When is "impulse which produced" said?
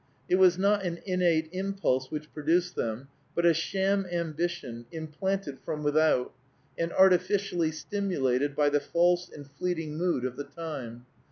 1.51-2.75